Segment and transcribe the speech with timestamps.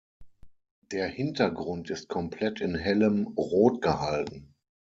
[0.91, 4.55] Der Hintergrund ist komplett in hellem Rot gehalten.